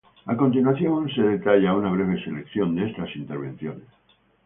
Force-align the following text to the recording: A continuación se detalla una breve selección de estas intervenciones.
A 0.25 0.35
continuación 0.35 1.07
se 1.13 1.21
detalla 1.21 1.75
una 1.75 1.91
breve 1.91 2.19
selección 2.23 2.73
de 2.73 2.89
estas 2.89 3.15
intervenciones. 3.15 3.85